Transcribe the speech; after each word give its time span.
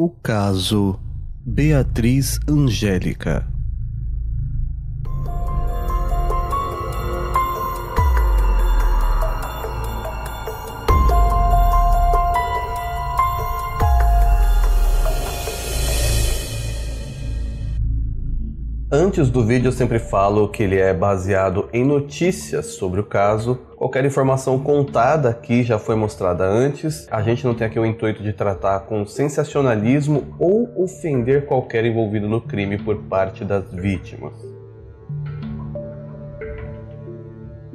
O 0.00 0.08
caso 0.08 0.96
Beatriz 1.44 2.38
Angélica. 2.48 3.44
Antes 18.90 19.28
do 19.28 19.44
vídeo 19.44 19.68
eu 19.68 19.72
sempre 19.72 19.98
falo 19.98 20.48
que 20.48 20.62
ele 20.62 20.78
é 20.78 20.94
baseado 20.94 21.68
em 21.74 21.84
notícias 21.84 22.64
sobre 22.68 22.98
o 23.00 23.04
caso. 23.04 23.56
Qualquer 23.76 24.02
informação 24.06 24.58
contada 24.58 25.28
aqui 25.28 25.62
já 25.62 25.78
foi 25.78 25.94
mostrada 25.94 26.46
antes. 26.46 27.06
A 27.10 27.20
gente 27.20 27.44
não 27.44 27.54
tem 27.54 27.66
aqui 27.66 27.78
o 27.78 27.84
intuito 27.84 28.22
de 28.22 28.32
tratar 28.32 28.80
com 28.80 29.04
sensacionalismo 29.04 30.34
ou 30.38 30.72
ofender 30.82 31.44
qualquer 31.44 31.84
envolvido 31.84 32.26
no 32.26 32.40
crime 32.40 32.78
por 32.78 32.96
parte 33.02 33.44
das 33.44 33.70
vítimas. 33.74 34.57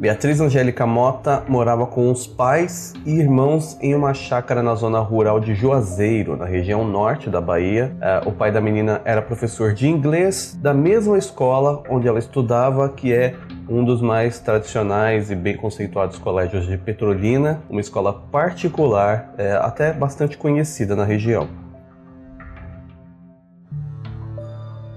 Beatriz 0.03 0.41
Angélica 0.41 0.85
Mota 0.85 1.45
morava 1.47 1.87
com 1.87 2.11
os 2.11 2.27
pais 2.27 2.91
e 3.05 3.11
irmãos 3.11 3.77
em 3.79 3.95
uma 3.95 4.13
chácara 4.13 4.61
na 4.61 4.75
zona 4.75 4.99
rural 4.99 5.39
de 5.39 5.55
Juazeiro, 5.55 6.35
na 6.35 6.43
região 6.43 6.85
norte 6.85 7.29
da 7.29 7.39
Bahia. 7.39 7.95
Uh, 8.25 8.27
o 8.27 8.31
pai 8.33 8.51
da 8.51 8.59
menina 8.59 8.99
era 9.05 9.21
professor 9.21 9.73
de 9.73 9.87
inglês 9.87 10.59
da 10.61 10.73
mesma 10.73 11.17
escola 11.17 11.81
onde 11.89 12.05
ela 12.05 12.19
estudava, 12.19 12.89
que 12.89 13.13
é 13.13 13.33
um 13.69 13.85
dos 13.85 14.01
mais 14.01 14.41
tradicionais 14.41 15.31
e 15.31 15.35
bem 15.35 15.55
conceituados 15.55 16.17
colégios 16.17 16.67
de 16.67 16.77
Petrolina, 16.77 17.63
uma 17.69 17.79
escola 17.79 18.11
particular, 18.11 19.33
é, 19.37 19.53
até 19.53 19.93
bastante 19.93 20.37
conhecida 20.37 20.97
na 20.97 21.05
região. 21.05 21.62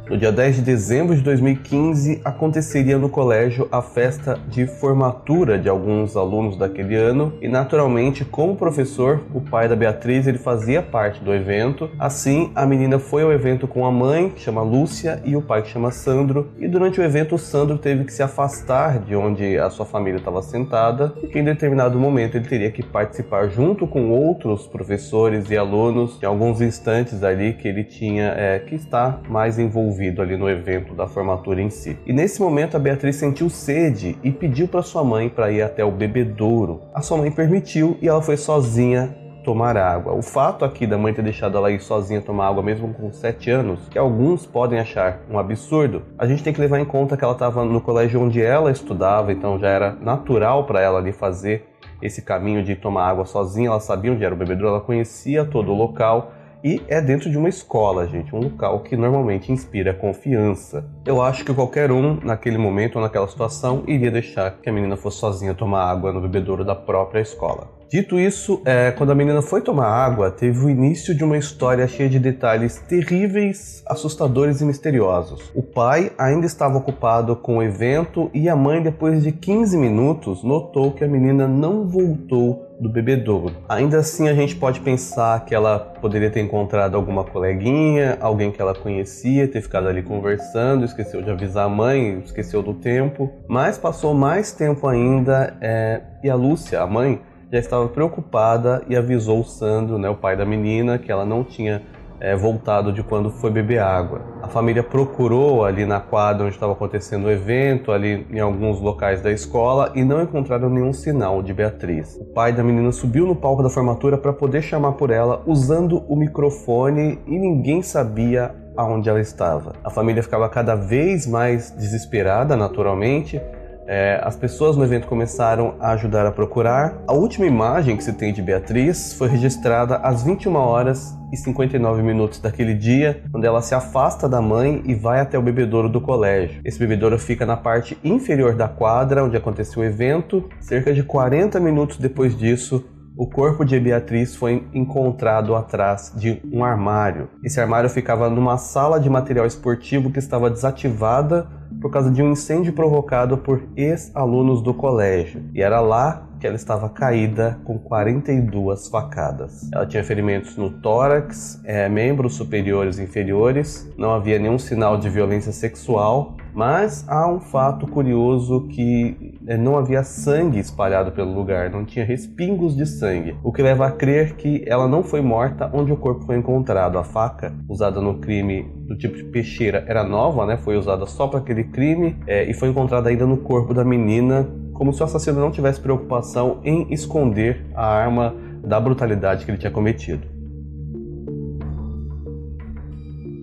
No 0.08 0.16
dia 0.16 0.30
10 0.30 0.56
de 0.56 0.62
dezembro 0.62 1.16
de 1.16 1.20
2015, 1.20 2.20
aconteceria 2.24 2.96
no 2.96 3.08
colégio 3.08 3.66
a 3.72 3.82
festa 3.82 4.38
de 4.48 4.64
formatura 4.64 5.58
de 5.58 5.68
alguns 5.68 6.16
alunos 6.16 6.56
daquele 6.56 6.94
ano 6.94 7.32
e, 7.42 7.48
naturalmente, 7.48 8.24
como 8.24 8.54
professor, 8.54 9.24
o 9.34 9.40
pai 9.40 9.68
da 9.68 9.74
Beatriz 9.74 10.28
ele 10.28 10.38
fazia 10.38 10.80
parte 10.80 11.20
do 11.24 11.34
evento. 11.34 11.90
Assim, 11.98 12.52
a 12.54 12.64
menina 12.64 13.00
foi 13.00 13.24
ao 13.24 13.32
evento 13.32 13.66
com 13.66 13.84
a 13.84 13.90
mãe, 13.90 14.30
que 14.30 14.40
chama 14.40 14.62
Lúcia, 14.62 15.20
e 15.24 15.34
o 15.34 15.42
pai, 15.42 15.62
que 15.62 15.70
chama 15.70 15.90
Sandro. 15.90 16.52
E 16.56 16.68
durante 16.68 17.00
o 17.00 17.02
evento, 17.02 17.34
o 17.34 17.38
Sandro 17.38 17.76
teve 17.76 18.04
que 18.04 18.12
se 18.12 18.22
afastar 18.22 19.00
de 19.00 19.16
onde 19.16 19.58
a 19.58 19.68
sua 19.70 19.84
família 19.84 20.18
estava 20.18 20.40
sentada, 20.40 21.08
porque 21.08 21.40
em 21.40 21.44
determinado 21.44 21.98
momento 21.98 22.36
ele 22.36 22.46
teria 22.46 22.70
que 22.70 22.80
participar 22.80 23.48
junto 23.48 23.88
com 23.88 24.10
outros 24.10 24.68
professores 24.68 25.50
e 25.50 25.56
alunos 25.56 26.16
de 26.20 26.26
alguns 26.26 26.60
instantes 26.60 27.24
ali 27.24 27.54
que 27.54 27.66
ele 27.66 27.82
tinha 27.82 28.32
é, 28.36 28.60
que 28.60 28.76
estar 28.76 29.20
mais 29.28 29.58
envolvido 29.58 29.95
envolvido 29.96 30.22
ali 30.22 30.36
no 30.36 30.48
evento 30.48 30.94
da 30.94 31.06
formatura 31.06 31.60
em 31.60 31.70
si. 31.70 31.98
E 32.06 32.12
nesse 32.12 32.40
momento 32.40 32.76
a 32.76 32.80
Beatriz 32.80 33.16
sentiu 33.16 33.48
sede 33.48 34.18
e 34.22 34.30
pediu 34.30 34.68
para 34.68 34.82
sua 34.82 35.02
mãe 35.02 35.28
para 35.28 35.50
ir 35.50 35.62
até 35.62 35.84
o 35.84 35.90
bebedouro. 35.90 36.82
A 36.94 37.00
sua 37.00 37.16
mãe 37.16 37.30
permitiu 37.30 37.96
e 38.00 38.08
ela 38.08 38.20
foi 38.20 38.36
sozinha 38.36 39.16
tomar 39.42 39.76
água. 39.76 40.12
O 40.12 40.22
fato 40.22 40.64
aqui 40.64 40.86
da 40.86 40.98
mãe 40.98 41.14
ter 41.14 41.22
deixado 41.22 41.56
ela 41.56 41.70
ir 41.70 41.80
sozinha 41.80 42.20
tomar 42.20 42.48
água, 42.48 42.62
mesmo 42.62 42.92
com 42.92 43.12
7 43.12 43.50
anos, 43.50 43.88
que 43.88 43.98
alguns 43.98 44.44
podem 44.44 44.78
achar 44.78 45.20
um 45.30 45.38
absurdo, 45.38 46.02
a 46.18 46.26
gente 46.26 46.42
tem 46.42 46.52
que 46.52 46.60
levar 46.60 46.80
em 46.80 46.84
conta 46.84 47.16
que 47.16 47.22
ela 47.22 47.32
estava 47.32 47.64
no 47.64 47.80
colégio 47.80 48.20
onde 48.20 48.42
ela 48.42 48.72
estudava, 48.72 49.32
então 49.32 49.58
já 49.58 49.68
era 49.68 49.96
natural 50.00 50.64
para 50.64 50.80
ela 50.80 50.98
ali 50.98 51.12
fazer 51.12 51.64
esse 52.02 52.22
caminho 52.22 52.62
de 52.62 52.74
tomar 52.74 53.08
água 53.08 53.24
sozinha. 53.24 53.68
Ela 53.68 53.78
sabia 53.78 54.12
onde 54.12 54.24
era 54.24 54.34
o 54.34 54.38
bebedouro, 54.38 54.74
ela 54.74 54.80
conhecia 54.80 55.44
todo 55.44 55.70
o 55.70 55.74
local 55.76 56.32
e 56.66 56.82
é 56.88 57.00
dentro 57.00 57.30
de 57.30 57.38
uma 57.38 57.48
escola, 57.48 58.08
gente, 58.08 58.34
um 58.34 58.40
local 58.40 58.80
que 58.80 58.96
normalmente 58.96 59.52
inspira 59.52 59.94
confiança. 59.94 60.84
Eu 61.04 61.22
acho 61.22 61.44
que 61.44 61.54
qualquer 61.54 61.92
um, 61.92 62.18
naquele 62.24 62.58
momento 62.58 62.96
ou 62.96 63.02
naquela 63.02 63.28
situação, 63.28 63.84
iria 63.86 64.10
deixar 64.10 64.50
que 64.50 64.68
a 64.68 64.72
menina 64.72 64.96
fosse 64.96 65.18
sozinha 65.18 65.54
tomar 65.54 65.88
água 65.88 66.12
no 66.12 66.20
bebedouro 66.20 66.64
da 66.64 66.74
própria 66.74 67.20
escola. 67.20 67.76
Dito 67.88 68.18
isso, 68.18 68.60
é, 68.64 68.90
quando 68.90 69.12
a 69.12 69.14
menina 69.14 69.40
foi 69.40 69.60
tomar 69.60 69.86
água, 69.86 70.28
teve 70.28 70.58
o 70.58 70.68
início 70.68 71.14
de 71.14 71.22
uma 71.22 71.38
história 71.38 71.86
cheia 71.86 72.08
de 72.08 72.18
detalhes 72.18 72.80
terríveis, 72.80 73.84
assustadores 73.86 74.60
e 74.60 74.64
misteriosos. 74.64 75.52
O 75.54 75.62
pai 75.62 76.10
ainda 76.18 76.46
estava 76.46 76.78
ocupado 76.78 77.36
com 77.36 77.58
o 77.58 77.62
evento 77.62 78.28
e 78.34 78.48
a 78.48 78.56
mãe, 78.56 78.82
depois 78.82 79.22
de 79.22 79.30
15 79.30 79.78
minutos, 79.78 80.42
notou 80.42 80.90
que 80.90 81.04
a 81.04 81.08
menina 81.08 81.46
não 81.46 81.86
voltou 81.86 82.65
do 82.80 82.88
bebedouro. 82.88 83.54
Ainda 83.68 83.98
assim, 83.98 84.28
a 84.28 84.34
gente 84.34 84.54
pode 84.56 84.80
pensar 84.80 85.44
que 85.44 85.54
ela 85.54 85.78
poderia 85.78 86.30
ter 86.30 86.40
encontrado 86.40 86.94
alguma 86.96 87.24
coleguinha, 87.24 88.18
alguém 88.20 88.50
que 88.52 88.60
ela 88.60 88.74
conhecia, 88.74 89.48
ter 89.48 89.62
ficado 89.62 89.88
ali 89.88 90.02
conversando, 90.02 90.84
esqueceu 90.84 91.22
de 91.22 91.30
avisar 91.30 91.66
a 91.66 91.68
mãe, 91.68 92.20
esqueceu 92.24 92.62
do 92.62 92.74
tempo. 92.74 93.32
Mas 93.48 93.78
passou 93.78 94.14
mais 94.14 94.52
tempo 94.52 94.86
ainda 94.86 95.56
é, 95.60 96.02
e 96.22 96.28
a 96.28 96.34
Lúcia, 96.34 96.80
a 96.80 96.86
mãe, 96.86 97.20
já 97.50 97.58
estava 97.58 97.88
preocupada 97.88 98.82
e 98.88 98.96
avisou 98.96 99.40
o 99.40 99.44
Sandro, 99.44 99.98
né, 99.98 100.08
o 100.08 100.16
pai 100.16 100.36
da 100.36 100.44
menina, 100.44 100.98
que 100.98 101.10
ela 101.10 101.24
não 101.24 101.44
tinha 101.44 101.82
é, 102.20 102.36
voltado 102.36 102.92
de 102.92 103.02
quando 103.02 103.30
foi 103.30 103.50
beber 103.50 103.80
água. 103.80 104.20
A 104.42 104.48
família 104.48 104.82
procurou 104.82 105.64
ali 105.64 105.84
na 105.84 106.00
quadra 106.00 106.44
onde 106.44 106.54
estava 106.54 106.72
acontecendo 106.72 107.26
o 107.26 107.30
evento, 107.30 107.92
ali 107.92 108.26
em 108.30 108.40
alguns 108.40 108.80
locais 108.80 109.20
da 109.20 109.30
escola 109.30 109.92
e 109.94 110.04
não 110.04 110.22
encontraram 110.22 110.68
nenhum 110.68 110.92
sinal 110.92 111.42
de 111.42 111.52
Beatriz. 111.52 112.16
O 112.20 112.24
pai 112.24 112.52
da 112.52 112.62
menina 112.62 112.92
subiu 112.92 113.26
no 113.26 113.36
palco 113.36 113.62
da 113.62 113.70
formatura 113.70 114.16
para 114.18 114.32
poder 114.32 114.62
chamar 114.62 114.92
por 114.92 115.10
ela 115.10 115.42
usando 115.46 116.04
o 116.08 116.16
microfone 116.16 117.18
e 117.26 117.38
ninguém 117.38 117.82
sabia 117.82 118.54
aonde 118.76 119.08
ela 119.08 119.20
estava. 119.20 119.72
A 119.82 119.90
família 119.90 120.22
ficava 120.22 120.48
cada 120.48 120.74
vez 120.74 121.26
mais 121.26 121.70
desesperada, 121.70 122.56
naturalmente, 122.56 123.40
é, 123.86 124.20
as 124.22 124.36
pessoas 124.36 124.76
no 124.76 124.84
evento 124.84 125.06
começaram 125.06 125.74
a 125.80 125.92
ajudar 125.92 126.26
a 126.26 126.32
procurar. 126.32 127.02
A 127.06 127.12
última 127.12 127.46
imagem 127.46 127.96
que 127.96 128.04
se 128.04 128.12
tem 128.12 128.32
de 128.32 128.42
Beatriz 128.42 129.12
foi 129.12 129.28
registrada 129.28 129.96
às 129.96 130.22
21 130.22 130.54
horas 130.54 131.16
e 131.32 131.36
59 131.36 132.02
minutos 132.02 132.38
daquele 132.40 132.74
dia, 132.74 133.22
onde 133.34 133.46
ela 133.46 133.62
se 133.62 133.74
afasta 133.74 134.28
da 134.28 134.40
mãe 134.40 134.82
e 134.84 134.94
vai 134.94 135.20
até 135.20 135.38
o 135.38 135.42
bebedouro 135.42 135.88
do 135.88 136.00
colégio. 136.00 136.60
Esse 136.64 136.78
bebedouro 136.78 137.18
fica 137.18 137.44
na 137.44 137.56
parte 137.56 137.98
inferior 138.04 138.54
da 138.54 138.68
quadra 138.68 139.24
onde 139.24 139.36
aconteceu 139.36 139.82
o 139.82 139.84
evento. 139.84 140.48
Cerca 140.60 140.92
de 140.92 141.02
40 141.02 141.58
minutos 141.60 141.98
depois 141.98 142.36
disso, 142.36 142.84
o 143.16 143.26
corpo 143.26 143.64
de 143.64 143.80
Beatriz 143.80 144.36
foi 144.36 144.66
encontrado 144.74 145.54
atrás 145.54 146.12
de 146.14 146.40
um 146.52 146.62
armário. 146.62 147.30
Esse 147.42 147.58
armário 147.58 147.88
ficava 147.88 148.28
numa 148.28 148.58
sala 148.58 149.00
de 149.00 149.08
material 149.08 149.46
esportivo 149.46 150.10
que 150.10 150.18
estava 150.18 150.50
desativada 150.50 151.48
por 151.80 151.90
causa 151.90 152.10
de 152.10 152.22
um 152.22 152.32
incêndio 152.32 152.72
provocado 152.74 153.38
por 153.38 153.62
ex-alunos 153.74 154.60
do 154.62 154.74
colégio. 154.74 155.42
E 155.54 155.62
era 155.62 155.80
lá 155.80 156.26
que 156.38 156.46
ela 156.46 156.56
estava 156.56 156.88
caída 156.90 157.58
com 157.64 157.78
42 157.78 158.88
facadas. 158.88 159.70
Ela 159.72 159.86
tinha 159.86 160.04
ferimentos 160.04 160.56
no 160.56 160.70
tórax, 160.70 161.60
é, 161.64 161.88
membros 161.88 162.34
superiores 162.34 162.98
e 162.98 163.02
inferiores, 163.02 163.90
não 163.96 164.12
havia 164.12 164.38
nenhum 164.38 164.58
sinal 164.58 164.98
de 164.98 165.08
violência 165.08 165.52
sexual, 165.52 166.36
mas 166.56 167.04
há 167.06 167.30
um 167.30 167.38
fato 167.38 167.86
curioso 167.86 168.66
que 168.68 169.38
é, 169.46 169.58
não 169.58 169.76
havia 169.76 170.02
sangue 170.02 170.58
espalhado 170.58 171.12
pelo 171.12 171.34
lugar, 171.34 171.68
não 171.68 171.84
tinha 171.84 172.02
respingos 172.02 172.74
de 172.74 172.86
sangue, 172.86 173.36
o 173.44 173.52
que 173.52 173.60
leva 173.60 173.86
a 173.86 173.90
crer 173.90 174.36
que 174.36 174.64
ela 174.66 174.88
não 174.88 175.02
foi 175.02 175.20
morta 175.20 175.70
onde 175.70 175.92
o 175.92 175.98
corpo 175.98 176.24
foi 176.24 176.38
encontrado. 176.38 176.96
A 176.96 177.04
faca 177.04 177.52
usada 177.68 178.00
no 178.00 178.14
crime 178.20 178.62
do 178.88 178.96
tipo 178.96 179.16
de 179.16 179.24
peixeira 179.24 179.84
era 179.86 180.02
nova, 180.02 180.46
né? 180.46 180.56
Foi 180.56 180.78
usada 180.78 181.04
só 181.04 181.26
para 181.26 181.40
aquele 181.40 181.64
crime 181.64 182.16
é, 182.26 182.50
e 182.50 182.54
foi 182.54 182.70
encontrada 182.70 183.10
ainda 183.10 183.26
no 183.26 183.36
corpo 183.36 183.74
da 183.74 183.84
menina, 183.84 184.48
como 184.72 184.94
se 184.94 185.02
o 185.02 185.04
assassino 185.04 185.38
não 185.38 185.50
tivesse 185.50 185.78
preocupação 185.78 186.60
em 186.64 186.90
esconder 186.90 187.66
a 187.74 187.86
arma 187.86 188.34
da 188.64 188.80
brutalidade 188.80 189.44
que 189.44 189.50
ele 189.50 189.58
tinha 189.58 189.70
cometido. 189.70 190.35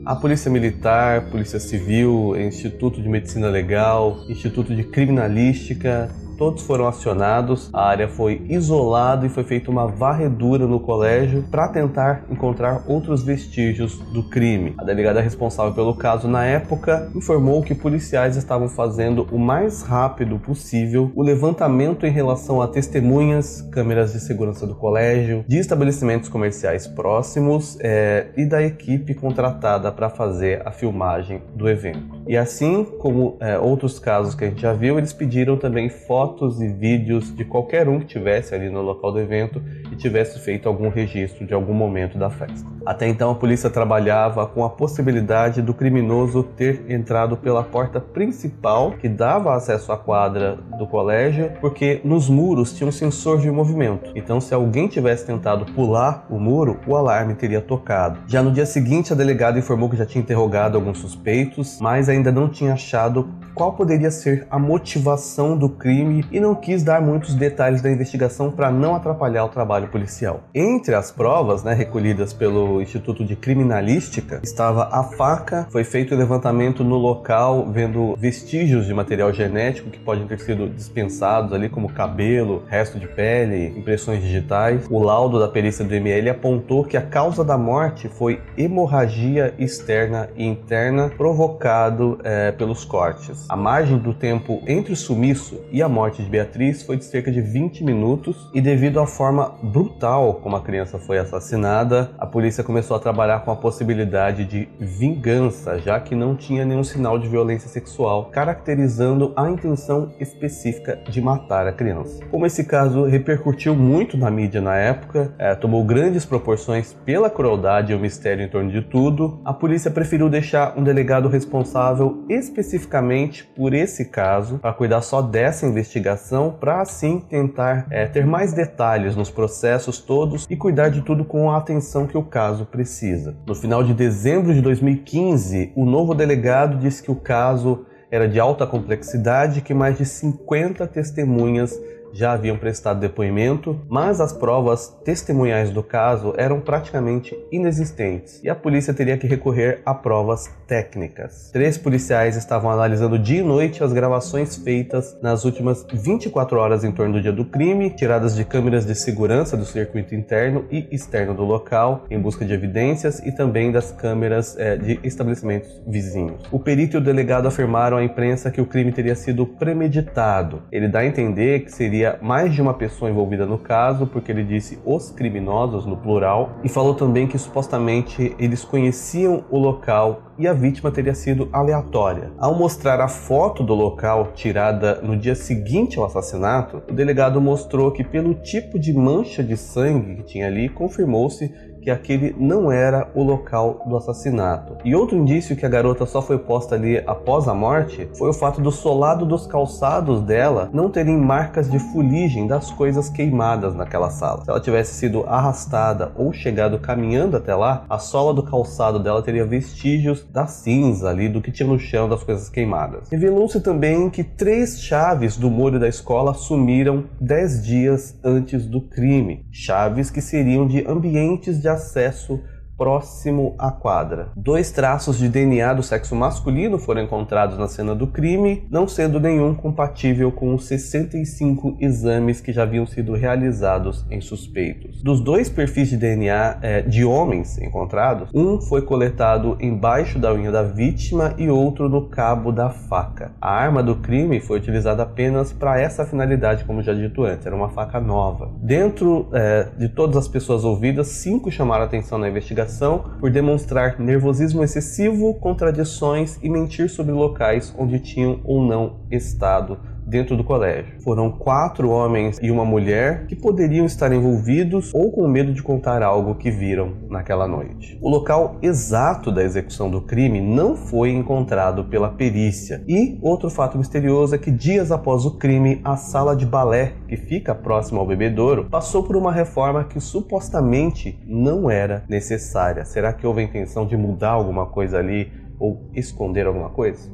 A 0.06 0.18
Polícia 0.18 0.52
Militar, 0.52 1.30
Polícia 1.32 1.62
Civil, 1.62 2.36
Instituto 2.36 3.02
de 3.02 3.08
Medicina 3.08 3.48
Legal, 3.48 4.26
Instituto 4.28 4.76
de 4.76 4.84
Criminalística 4.84 6.10
todos 6.44 6.64
foram 6.64 6.90
acionados, 6.90 7.70
a 7.72 7.88
área 7.88 8.06
foi 8.06 8.46
isolada 8.50 9.26
e 9.26 9.30
foi 9.30 9.46
feita 9.46 9.72
uma 9.72 9.88
varredura 9.88 10.68
no 10.68 10.78
colégio 10.78 11.42
para 11.50 11.70
tentar 11.70 12.26
encontrar 12.30 12.84
outros 12.86 13.24
vestígios 13.24 13.98
do 14.12 14.24
crime. 14.24 14.74
A 14.78 14.84
delegada 14.84 15.22
responsável 15.22 15.74
pelo 15.74 15.96
caso 15.96 16.28
na 16.28 16.44
época 16.44 17.10
informou 17.16 17.64
que 17.64 17.74
policiais 17.74 18.36
estavam 18.36 18.68
fazendo 18.68 19.26
o 19.32 19.40
mais 19.40 19.84
rápido 19.84 20.38
possível 20.38 21.10
o 21.16 21.24
levantamento 21.24 22.06
em 22.06 22.12
relação 22.12 22.62
a 22.62 22.68
testemunhas, 22.68 23.62
câmeras 23.72 24.12
de 24.12 24.20
segurança 24.20 24.68
do 24.68 24.76
colégio, 24.76 25.46
de 25.48 25.60
estabelecimentos 25.60 26.28
comerciais 26.28 26.86
próximos 26.86 27.78
é, 27.80 28.28
e 28.36 28.46
da 28.46 28.62
equipe 28.62 29.14
contratada 29.14 29.90
para 29.94 30.10
fazer 30.10 30.62
a 30.68 30.74
filmagem 30.74 31.42
do 31.56 31.70
evento. 31.70 32.22
E 32.28 32.36
assim 32.36 32.84
como 32.84 33.38
é, 33.40 33.58
outros 33.58 33.98
casos 33.98 34.36
que 34.36 34.44
a 34.44 34.50
gente 34.50 34.62
já 34.62 34.74
viu, 34.74 34.98
eles 34.98 35.14
pediram 35.14 35.56
também 35.56 35.88
fotos 35.88 36.33
fotos 36.34 36.60
e 36.62 36.68
vídeos 36.68 37.34
de 37.36 37.46
qualquer 37.46 37.88
um 37.88 38.00
que 38.00 38.06
tivesse 38.06 38.56
ali 38.56 38.70
no 38.70 38.82
local 38.82 39.12
do 39.12 39.20
evento 39.20 39.62
e 39.92 39.96
tivesse 39.96 40.40
feito 40.40 40.68
algum 40.68 40.90
registro 40.90 41.46
de 41.46 41.54
algum 41.54 41.74
momento 41.74 42.18
da 42.18 42.30
festa. 42.30 42.68
Até 42.86 43.08
então 43.08 43.32
a 43.32 43.36
polícia 43.36 43.70
trabalhava 43.70 44.46
com 44.48 44.64
a 44.64 44.70
possibilidade 44.70 45.62
do 45.62 45.74
criminoso 45.74 46.44
ter 46.44 46.86
entrado 46.90 47.38
pela 47.38 47.64
porta 47.64 48.00
principal 48.00 48.92
que 48.92 49.08
dava 49.08 49.56
acesso 49.56 49.92
à 49.92 49.98
quadra 49.98 50.58
do 50.78 50.88
colégio, 50.88 51.52
porque 51.62 52.02
nos 52.04 52.28
muros 52.28 52.74
tinha 52.74 52.88
um 52.88 52.92
sensor 52.92 53.40
de 53.40 53.50
movimento. 53.52 54.12
Então 54.16 54.42
se 54.42 54.54
alguém 54.54 54.88
tivesse 54.88 55.26
tentado 55.26 55.66
pular 55.74 56.26
o 56.30 56.40
muro, 56.40 56.80
o 56.88 56.96
alarme 56.96 57.36
teria 57.36 57.62
tocado. 57.62 58.20
Já 58.28 58.42
no 58.42 58.52
dia 58.52 58.66
seguinte 58.66 59.14
a 59.14 59.16
delegada 59.16 59.60
informou 59.60 59.90
que 59.90 59.98
já 59.98 60.06
tinha 60.06 60.22
interrogado 60.22 60.78
alguns 60.78 60.98
suspeitos, 60.98 61.78
mas 61.80 62.10
ainda 62.10 62.32
não 62.32 62.50
tinha 62.50 62.74
achado 62.74 63.30
qual 63.54 63.74
poderia 63.74 64.12
ser 64.12 64.48
a 64.50 64.58
motivação 64.58 65.58
do 65.58 65.70
crime 65.70 66.26
e 66.32 66.40
não 66.40 66.56
quis 66.56 66.84
dar 66.84 67.02
muitos 67.02 67.36
detalhes 67.36 67.82
da 67.82 67.92
investigação 67.92 68.52
para 68.52 68.72
não 68.72 68.96
atrapalhar 68.96 69.46
o 69.46 69.50
trabalho 69.50 69.88
policial. 69.88 70.42
Entre 70.54 70.96
as 70.96 71.12
provas 71.12 71.64
né, 71.64 71.74
recolhidas 71.74 72.34
pelo 72.34 72.82
Instituto 72.82 73.24
de 73.24 73.36
Criminalística 73.36 74.40
estava 74.44 74.90
a 74.92 75.04
faca, 75.04 75.68
foi 75.70 75.84
feito 75.84 76.14
o 76.14 76.18
levantamento 76.18 76.84
no 76.84 76.98
local 76.98 77.72
vendo 77.72 78.16
vestígios 78.18 78.86
de 78.86 78.94
material 78.94 79.32
genético 79.34 79.90
que 79.90 80.00
podem 80.00 80.28
ter 80.28 80.40
sido 80.40 80.68
dispensados 80.70 81.54
ali 81.54 81.70
como 81.70 81.92
cabelo, 81.92 82.64
resto 82.68 83.00
de 83.00 83.08
pele, 83.08 83.68
impressões 83.78 84.22
digitais. 84.22 84.88
O 84.90 85.00
laudo 85.00 85.40
da 85.40 85.48
perícia 85.48 85.86
do 85.86 85.94
ML 85.94 86.30
apontou 86.30 86.84
que 86.84 86.98
a 86.98 87.02
causa 87.02 87.44
da 87.44 87.58
morte 87.58 88.08
foi 88.08 88.42
hemorragia 88.58 89.54
externa 89.58 90.30
e 90.36 90.46
interna 90.46 91.10
provocado 91.10 92.20
é, 92.24 92.52
pelos 92.52 92.86
cortes. 92.86 93.43
A 93.50 93.58
margem 93.58 93.98
do 93.98 94.14
tempo 94.14 94.62
entre 94.66 94.94
o 94.94 94.96
sumiço 94.96 95.62
e 95.70 95.82
a 95.82 95.90
morte 95.90 96.24
de 96.24 96.30
Beatriz 96.30 96.82
foi 96.82 96.96
de 96.96 97.04
cerca 97.04 97.30
de 97.30 97.42
20 97.42 97.84
minutos 97.84 98.50
e 98.54 98.62
devido 98.62 99.00
à 99.00 99.06
forma 99.06 99.56
brutal 99.62 100.36
como 100.36 100.56
a 100.56 100.62
criança 100.62 100.98
foi 100.98 101.18
assassinada, 101.18 102.12
a 102.18 102.26
polícia 102.26 102.64
começou 102.64 102.96
a 102.96 103.00
trabalhar 103.00 103.42
com 103.42 103.52
a 103.52 103.56
possibilidade 103.56 104.46
de 104.46 104.70
vingança, 104.80 105.78
já 105.80 106.00
que 106.00 106.16
não 106.16 106.36
tinha 106.36 106.66
nenhum 106.66 106.84
sinal 106.84 107.20
de 107.20 107.28
violência 107.28 107.68
sexual, 107.68 108.30
caracterizando 108.32 109.34
a 109.36 109.50
intenção 109.50 110.14
específica 110.20 111.02
de 111.10 111.22
matar 111.22 111.68
a 111.68 111.74
criança. 111.74 112.24
Como 112.32 112.46
esse 112.46 112.64
caso 112.64 113.04
repercutiu 113.04 113.76
muito 113.76 114.18
na 114.18 114.32
mídia 114.32 114.62
na 114.62 114.76
época, 114.76 115.34
é, 115.38 115.54
tomou 115.54 115.84
grandes 115.84 116.26
proporções 116.26 116.94
pela 117.06 117.30
crueldade 117.30 117.92
e 117.92 117.96
o 117.96 118.00
mistério 118.00 118.44
em 118.44 118.50
torno 118.50 118.72
de 118.72 118.82
tudo, 118.82 119.42
a 119.44 119.54
polícia 119.54 119.92
preferiu 119.92 120.30
deixar 120.30 120.78
um 120.78 120.84
delegado 120.84 121.28
responsável 121.28 122.24
especificamente 122.30 123.33
por 123.42 123.74
esse 123.74 124.06
caso, 124.06 124.60
para 124.60 124.74
cuidar 124.74 125.02
só 125.02 125.22
dessa 125.22 125.66
investigação, 125.66 126.52
para 126.60 126.82
assim 126.82 127.20
tentar 127.20 127.88
é, 127.90 128.06
ter 128.06 128.26
mais 128.26 128.54
detalhes 128.54 129.16
nos 129.16 129.32
processos 129.32 130.00
todos 130.00 130.46
e 130.50 130.56
cuidar 130.56 130.90
de 130.90 131.02
tudo 131.02 131.26
com 131.26 131.50
a 131.50 131.58
atenção 131.58 132.06
que 132.06 132.18
o 132.18 132.24
caso 132.24 132.66
precisa. 132.66 133.36
No 133.48 133.56
final 133.56 133.84
de 133.84 133.94
dezembro 133.94 134.54
de 134.54 134.62
2015, 134.62 135.72
o 135.76 135.86
novo 135.86 136.14
delegado 136.14 136.78
disse 136.78 137.02
que 137.02 137.10
o 137.10 137.16
caso 137.16 137.86
era 138.12 138.30
de 138.30 138.40
alta 138.40 138.68
complexidade 138.68 139.62
que 139.62 139.74
mais 139.74 139.98
de 139.98 140.06
50 140.06 140.86
testemunhas 140.86 141.74
já 142.14 142.34
haviam 142.34 142.58
prestado 142.58 143.00
depoimento, 143.00 143.82
mas 143.90 144.22
as 144.22 144.32
provas 144.32 144.88
testemunhais 145.04 145.72
do 145.72 145.82
caso 145.84 146.34
eram 146.38 146.62
praticamente 146.62 147.36
inexistentes 147.52 148.40
e 148.44 148.50
a 148.50 148.56
polícia 148.56 148.94
teria 148.94 149.18
que 149.18 149.28
recorrer 149.28 149.82
a 149.86 149.94
provas 149.94 150.50
técnicas. 150.68 151.50
Três 151.52 151.78
policiais 151.78 152.38
estavam 152.38 152.70
analisando 152.70 153.18
dia 153.18 153.40
e 153.40 153.44
noite 153.44 153.84
as 153.84 153.92
gravações 153.92 154.56
feitas 154.56 155.18
nas 155.22 155.44
últimas 155.44 155.86
24 155.92 156.58
horas 156.60 156.84
em 156.84 156.92
torno 156.92 157.14
do 157.14 157.22
dia 157.22 157.32
do 157.32 157.46
crime, 157.46 157.90
tiradas 157.90 158.36
de 158.36 158.46
câmeras 158.46 158.86
de 158.86 158.96
segurança 158.96 159.58
do 159.58 159.66
circuito 159.66 160.14
interno 160.14 160.66
e 160.72 160.88
externo 160.92 161.34
do 161.34 161.44
local, 161.44 162.06
em 162.10 162.20
busca 162.20 162.46
de 162.46 162.54
evidências 162.54 163.20
e 163.20 163.32
também 163.32 163.72
das 163.72 163.92
câmeras 163.92 164.58
é, 164.58 164.78
de 164.78 165.00
estabelecimentos 165.04 165.82
vizinhos. 165.88 166.44
O 166.52 166.60
perito 166.60 166.98
e 166.98 167.00
o 167.00 167.02
delegado 167.02 167.48
afirmaram 167.48 167.98
à 167.98 168.04
imprensa 168.04 168.52
que 168.52 168.62
o 168.62 168.66
crime 168.66 168.92
teria 168.92 169.16
sido 169.16 169.46
premeditado. 169.46 170.64
Ele 170.72 170.88
dá 170.88 171.00
a 171.00 171.06
entender 171.06 171.62
que 171.62 171.72
seria 171.72 172.03
havia 172.04 172.20
mais 172.22 172.54
de 172.54 172.62
uma 172.62 172.74
pessoa 172.74 173.10
envolvida 173.10 173.46
no 173.46 173.58
caso, 173.58 174.06
porque 174.06 174.32
ele 174.32 174.44
disse 174.44 174.80
os 174.86 175.10
criminosos 175.12 175.86
no 175.86 175.96
plural, 175.96 176.58
e 176.64 176.70
falou 176.70 176.94
também 176.94 177.28
que 177.28 177.38
supostamente 177.38 178.36
eles 178.38 178.64
conheciam 178.66 179.46
o 179.50 179.58
local 179.58 180.34
e 180.38 180.48
a 180.48 180.54
vítima 180.54 180.92
teria 180.92 181.14
sido 181.14 181.48
aleatória. 181.54 182.32
Ao 182.38 182.56
mostrar 182.56 183.00
a 183.00 183.08
foto 183.08 183.64
do 183.64 183.74
local 183.74 184.32
tirada 184.34 185.00
no 185.02 185.16
dia 185.16 185.36
seguinte 185.36 185.98
ao 185.98 186.06
assassinato, 186.06 186.82
o 186.90 186.94
delegado 186.94 187.40
mostrou 187.40 187.92
que, 187.92 188.04
pelo 188.04 188.34
tipo 188.34 188.78
de 188.80 188.92
mancha 188.94 189.44
de 189.44 189.56
sangue 189.56 190.16
que 190.18 190.24
tinha 190.24 190.48
ali, 190.48 190.70
confirmou-se 190.70 191.54
que 191.84 191.92
aquele 191.92 192.34
não 192.40 192.72
era 192.72 193.10
o 193.14 193.24
local 193.24 193.84
do 193.86 193.98
assassinato. 193.98 194.78
E 194.86 194.96
outro 194.96 195.18
indício 195.18 195.56
que 195.56 195.66
a 195.66 195.70
garota 195.70 196.06
só 196.06 196.22
foi 196.22 196.38
posta 196.38 196.76
ali 196.76 197.04
após 197.06 197.48
a 197.48 197.54
morte 197.54 198.10
foi 198.18 198.30
o 198.30 198.34
fato 198.34 198.62
do 198.62 198.72
solado 198.72 199.26
dos 199.26 199.46
calçados 199.46 200.22
dela 200.22 200.70
não 200.74 200.90
terem 200.90 201.18
marcas 201.18 201.70
de 201.70 201.78
fuligem 201.78 202.48
das 202.48 202.72
coisas 202.72 203.10
queimadas 203.10 203.76
naquela 203.76 204.10
sala. 204.10 204.44
Se 204.44 204.50
ela 204.50 204.60
tivesse 204.60 204.94
sido 204.94 205.24
arrastada 205.28 206.12
ou 206.16 206.32
chegado 206.32 206.80
caminhando 206.80 207.36
até 207.36 207.54
lá, 207.54 207.86
a 207.90 208.00
sola 208.00 208.34
do 208.34 208.44
calçado 208.44 209.00
dela 209.00 209.22
teria 209.22 209.46
vestígios 209.46 210.26
da 210.32 210.48
cinza 210.48 211.10
ali, 211.10 211.28
do 211.28 211.42
que 211.42 211.52
tinha 211.52 211.68
no 211.68 211.78
chão 211.78 212.08
das 212.08 212.24
coisas 212.24 212.50
queimadas. 212.50 213.10
Revelou-se 213.10 213.60
também 213.60 214.10
que 214.10 214.24
três 214.24 214.82
chaves 214.82 215.38
do 215.38 215.50
molho 215.50 215.80
da 215.80 215.88
escola 215.88 216.34
sumiram 216.34 217.04
dez 217.20 217.64
dias 217.64 218.18
antes 218.24 218.66
do 218.66 218.82
crime. 218.82 219.46
Chaves 219.52 220.10
que 220.10 220.22
seriam 220.22 220.66
de 220.66 220.86
ambientes 220.88 221.62
de 221.62 221.68
acesso 221.74 222.42
próximo 222.78 223.56
à 223.58 223.72
quadra. 223.72 224.30
Dois 224.36 224.72
traços 224.72 225.18
de 225.18 225.30
DNA 225.30 225.74
do 225.74 225.84
sexo 225.84 226.16
masculino 226.16 226.78
foram 226.78 227.04
encontrados 227.04 227.58
na 227.58 227.68
cena 227.68 227.94
do 227.94 228.08
crime, 228.08 228.66
não 228.70 228.88
sendo 228.88 229.20
nenhum 229.20 229.54
compatível 229.54 230.32
com 230.32 230.54
os 230.54 230.66
65 230.66 231.78
exames 231.80 232.42
que 232.42 232.52
já 232.52 232.64
haviam 232.64 232.86
sido 232.86 233.14
realizados 233.14 234.06
em 234.10 234.22
suspeitos. 234.22 235.02
Dos 235.02 235.20
dois 235.22 235.50
perfis 235.50 235.90
de 235.90 235.98
DNA 235.98 236.58
é, 236.62 236.82
de 236.82 237.06
homens 237.06 237.58
encontrados, 237.60 238.30
um 238.34 238.60
foi 238.60 238.82
coletado 238.82 239.58
embaixo 239.60 240.18
da 240.18 240.34
unha 240.34 240.52
da 240.52 240.64
vítima 240.64 241.36
e 241.38 241.50
outro 241.50 241.88
no 241.88 242.08
cabo 242.08 242.52
da 242.52 242.70
faca. 242.70 243.32
A 243.40 243.52
arma 243.52 243.84
do 243.84 243.98
crime 243.98 244.40
foi 244.40 244.58
utilizada 244.58 245.04
apenas 245.04 245.54
para 245.54 245.80
essa 245.80 246.06
finalidade, 246.06 246.64
como 246.64 246.82
já 246.82 246.94
dito 246.94 247.24
antes, 247.24 247.46
era 247.46 247.56
uma 247.56 247.70
faca 247.70 248.00
nova. 248.00 248.52
Dentro 248.58 249.28
é, 249.34 249.68
de 249.78 249.90
todas 249.90 250.18
as 250.18 250.28
pessoas 250.28 250.64
ouvidas, 250.64 251.08
cinco 251.08 251.52
chamaram 251.52 251.84
atenção 251.84 252.18
na 252.18 252.30
investigação 252.30 252.63
investigação 252.64 253.04
por 253.20 253.30
demonstrar 253.30 254.00
nervosismo 254.00 254.64
excessivo, 254.64 255.34
contradições 255.36 256.40
e 256.42 256.50
mentir 256.50 256.90
sobre 256.90 257.12
locais 257.12 257.74
onde 257.78 258.00
tinham 258.00 258.40
ou 258.44 258.66
não 258.66 259.00
estado 259.12 259.78
dentro 260.14 260.38
do 260.38 260.44
colégio. 260.44 261.02
Foram 261.02 261.32
quatro 261.32 261.90
homens 261.90 262.38
e 262.40 262.52
uma 262.52 262.64
mulher 262.64 263.26
que 263.26 263.36
poderiam 263.36 263.84
estar 263.84 264.14
envolvidos 264.14 264.92
ou 264.94 265.12
com 265.12 265.28
medo 265.28 265.52
de 265.52 265.64
contar 265.64 266.04
algo 266.04 266.36
que 266.36 266.52
viram 266.52 266.94
naquela 267.10 267.48
noite. 267.48 267.98
O 268.00 268.08
local 268.08 268.58
exato 268.62 269.32
da 269.32 269.44
execução 269.44 269.90
do 269.90 270.02
crime 270.02 270.40
não 270.40 270.76
foi 270.76 271.10
encontrado 271.10 271.86
pela 271.86 272.10
perícia. 272.10 272.84
E 272.88 273.18
outro 273.24 273.50
fato 273.50 273.76
misterioso 273.76 274.36
é 274.36 274.38
que 274.38 274.52
dias 274.52 274.92
após 274.92 275.26
o 275.26 275.32
crime, 275.32 275.82
a 275.84 275.98
sala 275.98 276.36
de 276.36 276.46
balé, 276.46 276.94
que 277.08 277.18
fica 277.18 277.56
próxima 277.56 278.00
ao 278.00 278.06
bebedouro, 278.06 278.66
passou 278.70 279.02
por 279.02 279.16
uma 279.16 279.32
reforma 279.32 279.84
que 279.84 280.00
supostamente 280.00 281.20
não 281.26 281.72
era 281.72 282.04
necessária. 282.08 282.86
Será 282.86 283.12
que 283.14 283.26
houve 283.26 283.42
a 283.42 283.46
intenção 283.46 283.88
de 283.88 283.98
mudar 283.98 284.30
alguma 284.30 284.68
coisa 284.68 285.00
ali 285.00 285.32
ou 285.58 285.90
esconder 285.96 286.46
alguma 286.46 286.70
coisa? 286.70 287.10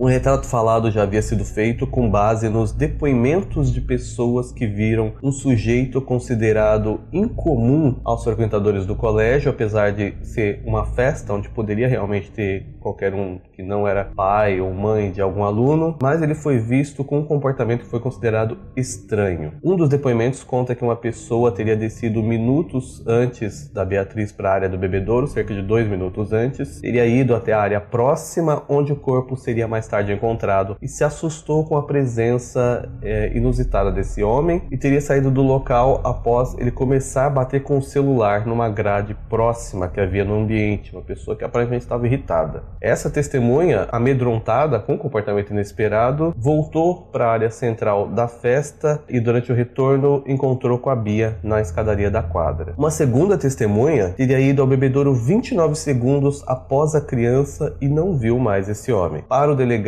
Um 0.00 0.06
retrato 0.06 0.46
falado 0.46 0.90
já 0.90 1.02
havia 1.02 1.20
sido 1.20 1.44
feito 1.44 1.86
com 1.86 2.10
base 2.10 2.48
nos 2.48 2.72
depoimentos 2.72 3.70
de 3.70 3.82
pessoas 3.82 4.50
que 4.50 4.66
viram 4.66 5.12
um 5.22 5.30
sujeito 5.30 6.00
considerado 6.00 7.02
incomum 7.12 8.00
aos 8.02 8.24
frequentadores 8.24 8.86
do 8.86 8.96
colégio, 8.96 9.50
apesar 9.50 9.92
de 9.92 10.14
ser 10.22 10.62
uma 10.64 10.86
festa 10.86 11.34
onde 11.34 11.50
poderia 11.50 11.86
realmente 11.86 12.30
ter 12.30 12.64
qualquer 12.80 13.12
um 13.12 13.38
que 13.52 13.62
não 13.62 13.86
era 13.86 14.06
pai 14.06 14.58
ou 14.58 14.72
mãe 14.72 15.12
de 15.12 15.20
algum 15.20 15.44
aluno, 15.44 15.98
mas 16.00 16.22
ele 16.22 16.34
foi 16.34 16.58
visto 16.58 17.04
com 17.04 17.18
um 17.18 17.24
comportamento 17.26 17.80
que 17.80 17.90
foi 17.90 18.00
considerado 18.00 18.56
estranho. 18.74 19.52
Um 19.62 19.76
dos 19.76 19.90
depoimentos 19.90 20.42
conta 20.42 20.74
que 20.74 20.82
uma 20.82 20.96
pessoa 20.96 21.52
teria 21.52 21.76
descido 21.76 22.22
minutos 22.22 23.06
antes 23.06 23.68
da 23.68 23.84
Beatriz 23.84 24.32
para 24.32 24.48
a 24.48 24.54
área 24.54 24.68
do 24.70 24.78
bebedouro, 24.78 25.26
cerca 25.26 25.52
de 25.52 25.60
dois 25.60 25.86
minutos 25.86 26.32
antes, 26.32 26.80
teria 26.80 27.04
ido 27.04 27.34
até 27.34 27.52
a 27.52 27.60
área 27.60 27.82
próxima 27.82 28.62
onde 28.66 28.94
o 28.94 28.96
corpo 28.96 29.36
seria 29.36 29.68
mais 29.68 29.89
tarde 29.90 30.12
encontrado 30.12 30.76
e 30.80 30.86
se 30.86 31.02
assustou 31.02 31.64
com 31.64 31.76
a 31.76 31.82
presença 31.82 32.88
é, 33.02 33.36
inusitada 33.36 33.90
desse 33.90 34.22
homem 34.22 34.62
e 34.70 34.76
teria 34.76 35.00
saído 35.00 35.30
do 35.30 35.42
local 35.42 36.00
após 36.04 36.56
ele 36.58 36.70
começar 36.70 37.26
a 37.26 37.30
bater 37.30 37.62
com 37.64 37.76
o 37.76 37.82
celular 37.82 38.46
numa 38.46 38.68
grade 38.68 39.16
próxima 39.28 39.88
que 39.88 40.00
havia 40.00 40.24
no 40.24 40.36
ambiente, 40.36 40.92
uma 40.92 41.02
pessoa 41.02 41.36
que 41.36 41.44
aparentemente 41.44 41.84
estava 41.84 42.06
irritada. 42.06 42.62
Essa 42.80 43.10
testemunha, 43.10 43.88
amedrontada 43.90 44.78
com 44.78 44.94
o 44.94 44.98
comportamento 44.98 45.50
inesperado, 45.50 46.32
voltou 46.38 47.08
para 47.10 47.26
a 47.26 47.32
área 47.32 47.50
central 47.50 48.06
da 48.06 48.28
festa 48.28 49.02
e 49.08 49.18
durante 49.18 49.50
o 49.50 49.54
retorno 49.54 50.22
encontrou 50.26 50.78
com 50.78 50.90
a 50.90 50.96
Bia 50.96 51.36
na 51.42 51.60
escadaria 51.60 52.10
da 52.10 52.22
quadra. 52.22 52.74
Uma 52.78 52.90
segunda 52.90 53.36
testemunha 53.36 54.10
teria 54.10 54.38
ido 54.38 54.62
ao 54.62 54.68
bebedouro 54.68 55.14
29 55.14 55.74
segundos 55.74 56.44
após 56.46 56.94
a 56.94 57.00
criança 57.00 57.74
e 57.80 57.88
não 57.88 58.16
viu 58.16 58.38
mais 58.38 58.68
esse 58.68 58.92
homem. 58.92 59.24
Para 59.28 59.50
o 59.50 59.56
delegado, 59.56 59.79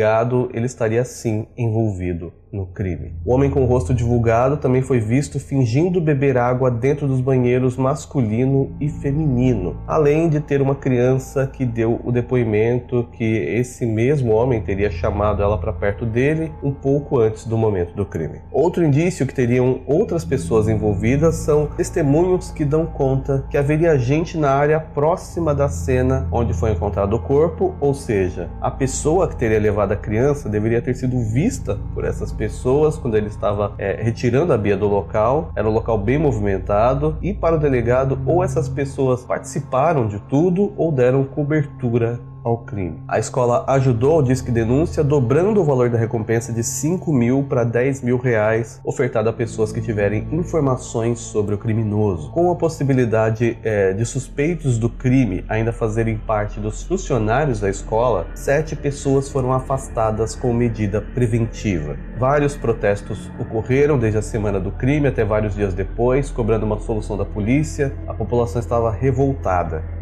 ele 0.53 0.65
estaria 0.65 1.03
sim 1.03 1.47
envolvido 1.57 2.33
no 2.53 2.67
crime. 2.67 3.15
O 3.25 3.33
homem 3.33 3.49
com 3.49 3.63
o 3.63 3.65
rosto 3.65 3.93
divulgado 3.93 4.57
também 4.57 4.83
foi 4.83 4.99
visto 4.99 5.39
fingindo 5.39 5.99
beber 5.99 6.37
água 6.37 6.69
dentro 6.69 7.07
dos 7.07 7.19
banheiros 7.19 7.75
masculino 7.75 8.71
e 8.79 8.87
feminino, 8.87 9.77
além 9.87 10.29
de 10.29 10.39
ter 10.39 10.61
uma 10.61 10.75
criança 10.75 11.47
que 11.47 11.65
deu 11.65 11.99
o 12.03 12.11
depoimento 12.11 13.07
que 13.13 13.23
esse 13.23 13.85
mesmo 13.85 14.31
homem 14.31 14.61
teria 14.61 14.91
chamado 14.91 15.41
ela 15.41 15.57
para 15.57 15.73
perto 15.73 16.05
dele 16.05 16.51
um 16.61 16.71
pouco 16.71 17.19
antes 17.19 17.45
do 17.45 17.57
momento 17.57 17.95
do 17.95 18.05
crime. 18.05 18.41
Outro 18.51 18.85
indício 18.85 19.25
que 19.25 19.33
teriam 19.33 19.81
outras 19.87 20.23
pessoas 20.23 20.67
envolvidas 20.67 21.35
são 21.37 21.65
testemunhos 21.65 22.51
que 22.51 22.63
dão 22.63 22.85
conta 22.85 23.45
que 23.49 23.57
haveria 23.57 23.97
gente 23.97 24.37
na 24.37 24.51
área 24.51 24.79
próxima 24.79 25.55
da 25.55 25.67
cena 25.67 26.27
onde 26.31 26.53
foi 26.53 26.71
encontrado 26.71 27.15
o 27.15 27.19
corpo, 27.19 27.73
ou 27.79 27.95
seja, 27.95 28.49
a 28.61 28.69
pessoa 28.69 29.27
que 29.27 29.35
teria 29.35 29.59
levado 29.59 29.93
a 29.93 29.95
criança 29.95 30.47
deveria 30.47 30.81
ter 30.81 30.93
sido 30.93 31.17
vista 31.19 31.79
por 31.95 32.05
essas 32.05 32.31
pessoas 32.31 32.42
pessoas 32.43 32.97
quando 32.97 33.15
ele 33.15 33.27
estava 33.27 33.73
é, 33.77 34.01
retirando 34.03 34.51
a 34.51 34.57
Bia 34.57 34.75
do 34.75 34.85
local. 34.85 35.53
Era 35.55 35.69
um 35.69 35.71
local 35.71 35.97
bem 35.97 36.17
movimentado 36.17 37.17
e 37.21 37.33
para 37.33 37.55
o 37.55 37.59
delegado 37.59 38.19
ou 38.25 38.43
essas 38.43 38.67
pessoas 38.67 39.23
participaram 39.23 40.07
de 40.07 40.19
tudo 40.19 40.73
ou 40.75 40.91
deram 40.91 41.23
cobertura 41.23 42.19
ao 42.43 42.57
crime. 42.57 43.01
A 43.07 43.19
escola 43.19 43.63
ajudou 43.67 44.19
o 44.19 44.21
Disque 44.21 44.51
Denúncia, 44.51 45.03
dobrando 45.03 45.61
o 45.61 45.63
valor 45.63 45.89
da 45.89 45.97
recompensa 45.97 46.51
de 46.51 46.63
5 46.63 47.11
mil 47.13 47.43
para 47.43 47.63
10 47.63 48.01
mil 48.01 48.17
reais, 48.17 48.79
ofertada 48.83 49.29
a 49.29 49.33
pessoas 49.33 49.71
que 49.71 49.81
tiverem 49.81 50.27
informações 50.31 51.19
sobre 51.19 51.55
o 51.55 51.57
criminoso. 51.57 52.31
Com 52.31 52.51
a 52.51 52.55
possibilidade 52.55 53.57
é, 53.63 53.93
de 53.93 54.05
suspeitos 54.05 54.77
do 54.77 54.89
crime 54.89 55.45
ainda 55.47 55.71
fazerem 55.71 56.17
parte 56.17 56.59
dos 56.59 56.83
funcionários 56.83 57.59
da 57.59 57.69
escola, 57.69 58.27
sete 58.35 58.75
pessoas 58.75 59.29
foram 59.29 59.53
afastadas 59.53 60.35
com 60.35 60.53
medida 60.53 61.01
preventiva. 61.01 61.95
Vários 62.17 62.55
protestos 62.55 63.31
ocorreram 63.39 63.97
desde 63.97 64.19
a 64.19 64.21
semana 64.21 64.59
do 64.59 64.71
crime 64.71 65.07
até 65.07 65.23
vários 65.23 65.55
dias 65.55 65.73
depois, 65.73 66.29
cobrando 66.29 66.65
uma 66.65 66.79
solução 66.79 67.17
da 67.17 67.25
polícia. 67.25 67.93
A 68.07 68.13
população 68.13 68.59
estava 68.59 68.91
revoltada. 68.91 69.92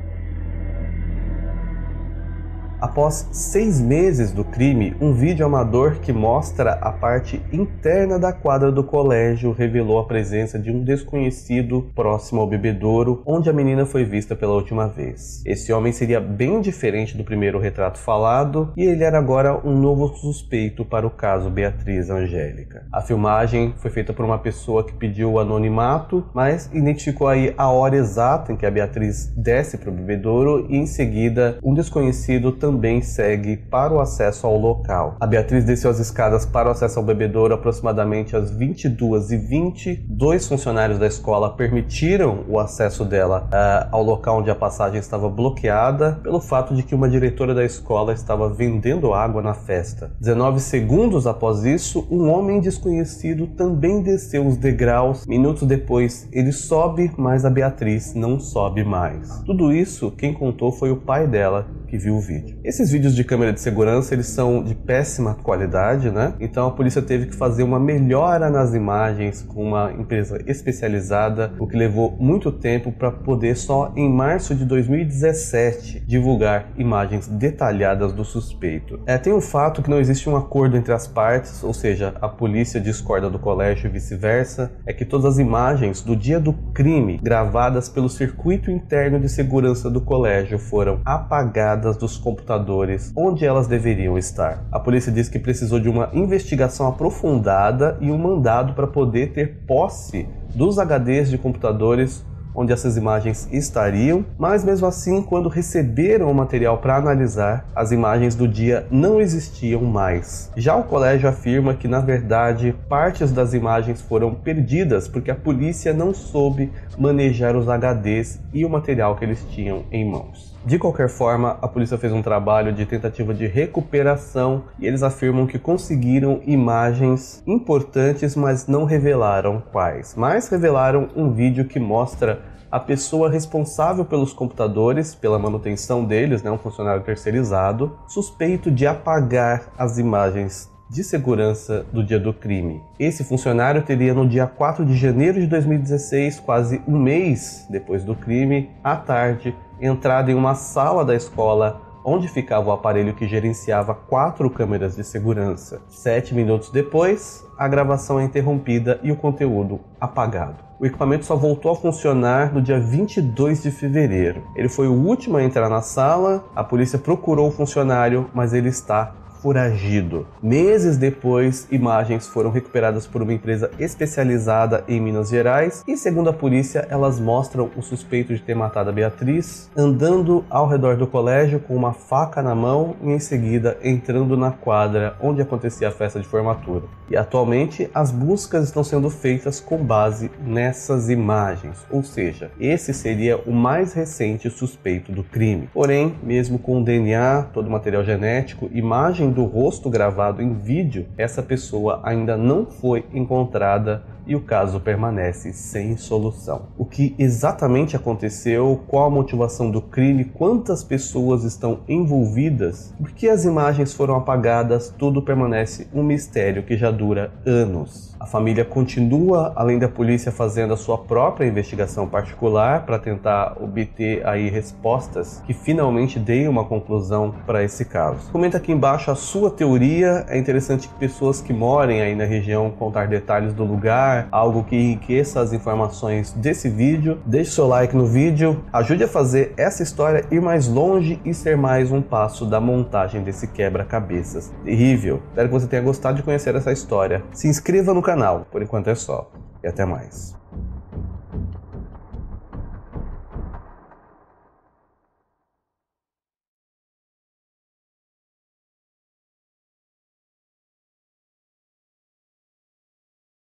Após 2.91 3.29
seis 3.31 3.79
meses 3.79 4.33
do 4.33 4.43
crime, 4.43 4.93
um 4.99 5.13
vídeo 5.13 5.45
amador 5.45 6.01
que 6.01 6.11
mostra 6.11 6.73
a 6.73 6.91
parte 6.91 7.41
interna 7.49 8.19
da 8.19 8.33
quadra 8.33 8.69
do 8.69 8.83
colégio 8.83 9.53
revelou 9.53 9.97
a 9.97 10.03
presença 10.03 10.59
de 10.59 10.69
um 10.69 10.83
desconhecido 10.83 11.89
próximo 11.95 12.41
ao 12.41 12.47
bebedouro, 12.47 13.23
onde 13.25 13.49
a 13.49 13.53
menina 13.53 13.85
foi 13.85 14.03
vista 14.03 14.35
pela 14.35 14.55
última 14.55 14.89
vez. 14.89 15.41
Esse 15.45 15.71
homem 15.71 15.93
seria 15.93 16.19
bem 16.19 16.59
diferente 16.59 17.15
do 17.15 17.23
primeiro 17.23 17.59
retrato 17.59 17.97
falado 17.97 18.73
e 18.75 18.83
ele 18.83 19.05
era 19.05 19.17
agora 19.17 19.65
um 19.65 19.73
novo 19.73 20.09
suspeito 20.17 20.83
para 20.83 21.07
o 21.07 21.11
caso 21.11 21.49
Beatriz 21.49 22.09
Angélica. 22.09 22.85
A 22.91 22.99
filmagem 22.99 23.73
foi 23.77 23.89
feita 23.89 24.11
por 24.11 24.25
uma 24.25 24.37
pessoa 24.37 24.83
que 24.83 24.91
pediu 24.91 25.31
o 25.31 25.39
anonimato, 25.39 26.25
mas 26.33 26.69
identificou 26.73 27.29
aí 27.29 27.53
a 27.57 27.69
hora 27.69 27.95
exata 27.95 28.51
em 28.51 28.57
que 28.57 28.65
a 28.65 28.71
Beatriz 28.71 29.27
desce 29.27 29.77
para 29.77 29.89
o 29.89 29.93
bebedouro 29.93 30.65
e 30.69 30.75
em 30.75 30.85
seguida 30.85 31.57
um 31.63 31.73
desconhecido 31.73 32.51
também 32.51 32.80
também 32.81 32.99
segue 32.99 33.57
para 33.57 33.93
o 33.93 33.99
acesso 33.99 34.47
ao 34.47 34.57
local. 34.57 35.15
A 35.19 35.27
Beatriz 35.27 35.63
desceu 35.63 35.91
as 35.91 35.99
escadas 35.99 36.47
para 36.47 36.67
o 36.67 36.71
acesso 36.71 36.97
ao 36.97 37.05
bebedouro 37.05 37.53
aproximadamente 37.53 38.35
às 38.35 38.51
22h20. 38.51 40.03
Dois 40.07 40.47
funcionários 40.47 40.97
da 40.97 41.05
escola 41.05 41.51
permitiram 41.55 42.43
o 42.49 42.57
acesso 42.57 43.05
dela 43.05 43.47
uh, 43.53 43.87
ao 43.91 44.01
local 44.01 44.39
onde 44.39 44.49
a 44.49 44.55
passagem 44.55 44.99
estava 44.99 45.29
bloqueada 45.29 46.19
pelo 46.23 46.41
fato 46.41 46.73
de 46.73 46.81
que 46.81 46.95
uma 46.95 47.07
diretora 47.07 47.53
da 47.53 47.63
escola 47.63 48.13
estava 48.13 48.49
vendendo 48.49 49.13
água 49.13 49.43
na 49.43 49.53
festa. 49.53 50.11
19 50.19 50.59
segundos 50.59 51.27
após 51.27 51.63
isso, 51.63 52.07
um 52.09 52.31
homem 52.31 52.59
desconhecido 52.59 53.45
também 53.45 54.01
desceu 54.01 54.47
os 54.47 54.57
degraus. 54.57 55.27
Minutos 55.27 55.67
depois, 55.67 56.27
ele 56.31 56.51
sobe, 56.51 57.11
mas 57.15 57.45
a 57.45 57.49
Beatriz 57.51 58.15
não 58.15 58.39
sobe 58.39 58.83
mais. 58.83 59.39
Tudo 59.45 59.71
isso 59.71 60.09
quem 60.09 60.33
contou 60.33 60.71
foi 60.71 60.89
o 60.89 60.97
pai 60.97 61.27
dela, 61.27 61.67
que 61.91 61.97
viu 61.97 62.15
o 62.15 62.21
vídeo. 62.21 62.57
Esses 62.63 62.89
vídeos 62.89 63.13
de 63.13 63.21
câmera 63.25 63.51
de 63.51 63.59
segurança, 63.59 64.13
eles 64.13 64.27
são 64.27 64.63
de 64.63 64.73
péssima 64.73 65.35
qualidade, 65.35 66.09
né? 66.09 66.33
Então 66.39 66.65
a 66.65 66.71
polícia 66.71 67.01
teve 67.01 67.25
que 67.25 67.35
fazer 67.35 67.63
uma 67.63 67.77
melhora 67.77 68.49
nas 68.49 68.73
imagens 68.73 69.41
com 69.41 69.61
uma 69.61 69.91
empresa 69.91 70.41
especializada, 70.47 71.51
o 71.59 71.67
que 71.67 71.75
levou 71.75 72.15
muito 72.17 72.49
tempo 72.49 72.93
para 72.93 73.11
poder 73.11 73.57
só 73.57 73.91
em 73.93 74.09
março 74.09 74.55
de 74.55 74.63
2017 74.63 75.99
divulgar 76.07 76.69
imagens 76.77 77.27
detalhadas 77.27 78.13
do 78.13 78.23
suspeito. 78.23 79.01
É, 79.05 79.17
tem 79.17 79.33
um 79.33 79.41
fato 79.41 79.81
que 79.81 79.89
não 79.89 79.99
existe 79.99 80.29
um 80.29 80.37
acordo 80.37 80.77
entre 80.77 80.93
as 80.93 81.07
partes, 81.07 81.61
ou 81.61 81.73
seja, 81.73 82.15
a 82.21 82.29
polícia 82.29 82.79
discorda 82.79 83.29
do 83.29 83.37
colégio 83.37 83.87
e 83.87 83.91
vice-versa, 83.91 84.71
é 84.85 84.93
que 84.93 85.03
todas 85.03 85.25
as 85.25 85.39
imagens 85.39 86.01
do 86.01 86.15
dia 86.15 86.39
do 86.39 86.53
crime 86.73 87.19
gravadas 87.21 87.89
pelo 87.89 88.07
circuito 88.07 88.71
interno 88.71 89.19
de 89.19 89.27
segurança 89.27 89.89
do 89.89 89.99
colégio 89.99 90.57
foram 90.57 91.01
apagadas 91.03 91.80
dos 91.81 92.17
computadores 92.17 93.11
onde 93.15 93.45
elas 93.45 93.67
deveriam 93.67 94.17
estar. 94.17 94.63
A 94.71 94.79
polícia 94.79 95.11
diz 95.11 95.27
que 95.27 95.39
precisou 95.39 95.79
de 95.79 95.89
uma 95.89 96.09
investigação 96.13 96.87
aprofundada 96.87 97.97
e 97.99 98.11
um 98.11 98.17
mandado 98.17 98.73
para 98.73 98.87
poder 98.87 99.33
ter 99.33 99.63
posse 99.67 100.27
dos 100.53 100.77
HDs 100.77 101.29
de 101.29 101.37
computadores 101.37 102.23
onde 102.53 102.73
essas 102.73 102.97
imagens 102.97 103.47
estariam, 103.51 104.25
mas 104.37 104.63
mesmo 104.63 104.87
assim, 104.87 105.21
quando 105.21 105.49
receberam 105.49 106.29
o 106.29 106.35
material 106.35 106.77
para 106.77 106.97
analisar, 106.97 107.65
as 107.75 107.91
imagens 107.91 108.35
do 108.35 108.47
dia 108.47 108.85
não 108.91 109.21
existiam 109.21 109.81
mais. 109.83 110.51
Já 110.55 110.75
o 110.75 110.83
colégio 110.83 111.29
afirma 111.29 111.73
que, 111.73 111.87
na 111.87 111.99
verdade, 111.99 112.75
partes 112.89 113.31
das 113.31 113.53
imagens 113.53 114.01
foram 114.01 114.33
perdidas 114.33 115.07
porque 115.07 115.31
a 115.31 115.35
polícia 115.35 115.93
não 115.93 116.13
soube 116.13 116.71
manejar 116.97 117.55
os 117.55 117.67
HDs 117.67 118.39
e 118.53 118.65
o 118.65 118.69
material 118.69 119.15
que 119.15 119.25
eles 119.25 119.45
tinham 119.49 119.83
em 119.91 120.09
mãos. 120.09 120.50
De 120.63 120.77
qualquer 120.77 121.09
forma, 121.09 121.57
a 121.59 121.67
polícia 121.67 121.97
fez 121.97 122.13
um 122.13 122.21
trabalho 122.21 122.71
de 122.71 122.85
tentativa 122.85 123.33
de 123.33 123.47
recuperação 123.47 124.65
e 124.79 124.85
eles 124.85 125.01
afirmam 125.01 125.47
que 125.47 125.57
conseguiram 125.57 126.39
imagens 126.45 127.41
importantes, 127.47 128.35
mas 128.35 128.67
não 128.67 128.85
revelaram 128.85 129.63
quais. 129.71 130.13
Mas 130.15 130.49
revelaram 130.49 131.07
um 131.15 131.31
vídeo 131.31 131.65
que 131.65 131.79
mostra 131.79 132.43
a 132.71 132.79
pessoa 132.79 133.27
responsável 133.27 134.05
pelos 134.05 134.33
computadores, 134.33 135.15
pela 135.15 135.39
manutenção 135.39 136.05
deles, 136.05 136.43
né, 136.43 136.51
um 136.51 136.59
funcionário 136.59 137.01
terceirizado, 137.01 137.97
suspeito 138.07 138.69
de 138.69 138.85
apagar 138.85 139.63
as 139.79 139.97
imagens 139.97 140.71
de 140.91 141.05
segurança 141.05 141.85
do 141.91 142.03
dia 142.03 142.19
do 142.19 142.33
crime. 142.33 142.83
Esse 142.99 143.23
funcionário 143.23 143.81
teria 143.81 144.13
no 144.13 144.27
dia 144.27 144.45
4 144.45 144.85
de 144.85 144.95
janeiro 144.95 145.39
de 145.39 145.47
2016, 145.47 146.41
quase 146.41 146.81
um 146.85 146.99
mês 146.99 147.65
depois 147.69 148.03
do 148.03 148.13
crime, 148.13 148.69
à 148.83 148.97
tarde, 148.97 149.55
entrado 149.81 150.29
em 150.29 150.35
uma 150.35 150.55
sala 150.55 151.03
da 151.03 151.15
escola 151.15 151.81
onde 152.03 152.27
ficava 152.27 152.69
o 152.69 152.71
aparelho 152.71 153.13
que 153.13 153.27
gerenciava 153.27 153.93
quatro 153.93 154.49
câmeras 154.49 154.95
de 154.95 155.03
segurança. 155.03 155.81
Sete 155.87 156.33
minutos 156.33 156.69
depois, 156.69 157.45
a 157.57 157.67
gravação 157.67 158.19
é 158.19 158.23
interrompida 158.23 158.99
e 159.03 159.11
o 159.11 159.15
conteúdo 159.15 159.79
apagado. 159.99 160.71
O 160.79 160.85
equipamento 160.85 161.25
só 161.25 161.35
voltou 161.35 161.71
a 161.71 161.75
funcionar 161.75 162.51
no 162.51 162.61
dia 162.61 162.79
22 162.79 163.61
de 163.61 163.69
fevereiro. 163.69 164.41
Ele 164.55 164.67
foi 164.67 164.87
o 164.87 164.93
último 164.93 165.37
a 165.37 165.43
entrar 165.43 165.69
na 165.69 165.81
sala, 165.81 166.43
a 166.55 166.63
polícia 166.63 166.97
procurou 166.97 167.49
o 167.49 167.51
funcionário, 167.51 168.27
mas 168.33 168.51
ele 168.51 168.69
está 168.69 169.13
foragido. 169.41 170.27
Meses 170.41 170.97
depois, 170.97 171.67
imagens 171.71 172.27
foram 172.27 172.51
recuperadas 172.51 173.07
por 173.07 173.21
uma 173.21 173.33
empresa 173.33 173.71
especializada 173.79 174.83
em 174.87 175.01
Minas 175.01 175.29
Gerais 175.29 175.83
e, 175.87 175.97
segundo 175.97 176.29
a 176.29 176.33
polícia, 176.33 176.87
elas 176.89 177.19
mostram 177.19 177.69
o 177.75 177.81
suspeito 177.81 178.33
de 178.33 178.41
ter 178.41 178.55
matado 178.55 178.89
a 178.89 178.93
Beatriz 178.93 179.69
andando 179.75 180.45
ao 180.49 180.67
redor 180.67 180.95
do 180.95 181.07
colégio 181.07 181.59
com 181.59 181.75
uma 181.75 181.93
faca 181.93 182.41
na 182.41 182.53
mão 182.53 182.95
e, 183.01 183.09
em 183.09 183.19
seguida, 183.19 183.77
entrando 183.83 184.37
na 184.37 184.51
quadra 184.51 185.15
onde 185.19 185.41
acontecia 185.41 185.87
a 185.87 185.91
festa 185.91 186.19
de 186.19 186.27
formatura. 186.27 186.85
E 187.09 187.17
atualmente, 187.17 187.89
as 187.93 188.11
buscas 188.11 188.65
estão 188.65 188.83
sendo 188.83 189.09
feitas 189.09 189.59
com 189.59 189.77
base 189.77 190.31
nessas 190.45 191.09
imagens, 191.09 191.85
ou 191.89 192.03
seja, 192.03 192.51
esse 192.59 192.93
seria 192.93 193.37
o 193.37 193.51
mais 193.51 193.93
recente 193.93 194.49
suspeito 194.49 195.11
do 195.11 195.23
crime. 195.23 195.69
Porém, 195.73 196.15
mesmo 196.23 196.59
com 196.59 196.83
DNA, 196.83 197.47
todo 197.53 197.67
o 197.67 197.71
material 197.71 198.03
genético, 198.03 198.69
imagem 198.73 199.30
do 199.31 199.45
rosto 199.45 199.89
gravado 199.89 200.41
em 200.41 200.53
vídeo, 200.53 201.07
essa 201.17 201.41
pessoa 201.41 202.01
ainda 202.03 202.35
não 202.37 202.65
foi 202.65 203.05
encontrada 203.13 204.03
e 204.25 204.35
o 204.35 204.41
caso 204.41 204.79
permanece 204.79 205.51
sem 205.53 205.97
solução. 205.97 206.67
O 206.77 206.85
que 206.85 207.15
exatamente 207.17 207.95
aconteceu, 207.95 208.81
qual 208.87 209.07
a 209.07 209.09
motivação 209.09 209.71
do 209.71 209.81
crime, 209.81 210.25
quantas 210.25 210.83
pessoas 210.83 211.43
estão 211.43 211.79
envolvidas, 211.87 212.93
por 212.97 213.11
que 213.11 213.27
as 213.27 213.45
imagens 213.45 213.93
foram 213.93 214.15
apagadas, 214.15 214.93
tudo 214.97 215.21
permanece 215.21 215.87
um 215.93 216.03
mistério 216.03 216.63
que 216.63 216.77
já 216.77 216.91
dura 216.91 217.31
anos. 217.45 218.10
A 218.21 218.27
família 218.27 218.63
continua, 218.63 219.51
além 219.55 219.79
da 219.79 219.89
polícia, 219.89 220.31
fazendo 220.31 220.75
a 220.75 220.77
sua 220.77 220.95
própria 220.95 221.47
investigação 221.47 222.07
particular 222.07 222.85
para 222.85 222.99
tentar 222.99 223.57
obter 223.59 224.23
aí 224.27 224.47
respostas 224.47 225.41
que 225.43 225.55
finalmente 225.55 226.19
deem 226.19 226.47
uma 226.47 226.63
conclusão 226.63 227.33
para 227.47 227.63
esse 227.63 227.83
caso. 227.83 228.31
Comenta 228.31 228.57
aqui 228.57 228.71
embaixo 228.71 229.09
a 229.09 229.15
sua 229.15 229.49
teoria. 229.49 230.23
É 230.29 230.37
interessante 230.37 230.87
que 230.87 230.93
pessoas 230.99 231.41
que 231.41 231.51
morem 231.51 231.99
aí 231.99 232.13
na 232.13 232.23
região 232.23 232.69
contar 232.69 233.07
detalhes 233.07 233.53
do 233.53 233.63
lugar, 233.63 234.27
algo 234.31 234.63
que 234.65 234.75
enriqueça 234.75 235.41
as 235.41 235.51
informações 235.51 236.31
desse 236.31 236.69
vídeo. 236.69 237.17
Deixe 237.25 237.49
seu 237.49 237.65
like 237.65 237.95
no 237.95 238.05
vídeo, 238.05 238.63
ajude 238.71 239.03
a 239.03 239.07
fazer 239.07 239.51
essa 239.57 239.81
história 239.81 240.27
ir 240.29 240.39
mais 240.39 240.67
longe 240.67 241.19
e 241.25 241.33
ser 241.33 241.57
mais 241.57 241.91
um 241.91 242.03
passo 242.03 242.45
da 242.45 242.61
montagem 242.61 243.23
desse 243.23 243.47
quebra-cabeças 243.47 244.53
terrível. 244.63 245.23
Espero 245.29 245.47
que 245.47 245.53
você 245.55 245.65
tenha 245.65 245.81
gostado 245.81 246.17
de 246.17 246.23
conhecer 246.23 246.53
essa 246.53 246.71
história. 246.71 247.23
Se 247.33 247.47
inscreva 247.47 247.95
no 247.95 248.10
canal. 248.11 248.45
Por 248.51 248.61
enquanto 248.61 248.89
é 248.89 248.95
só 248.95 249.31
e 249.63 249.67
até 249.67 249.85
mais. 249.85 250.35